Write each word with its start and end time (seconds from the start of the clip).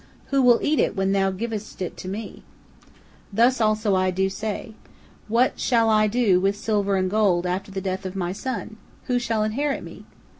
Who 0.31 0.41
will 0.41 0.59
eat 0.63 0.79
it 0.79 0.95
when 0.95 1.11
thou 1.11 1.29
givest 1.29 1.79
it 1.79 1.95
to 1.97 2.07
me?' 2.07 2.41
Thus 3.31 3.61
also 3.61 3.91
do 4.09 4.23
I 4.25 4.27
say: 4.29 4.73
What 5.27 5.59
shall 5.59 5.91
I 5.91 6.07
do 6.07 6.39
with 6.39 6.55
silver 6.57 6.95
and 6.95 7.07
gold 7.07 7.45
after 7.45 7.69
the 7.69 7.81
death 7.81 8.03
of 8.03 8.15
my 8.15 8.31
son? 8.31 8.77
Who 9.03 9.19
shall 9.19 9.43
inherit 9.43 9.83
me?" 9.83 10.05